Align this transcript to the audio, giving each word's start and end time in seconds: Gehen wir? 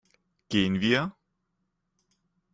Gehen 0.49 0.81
wir? 0.81 1.11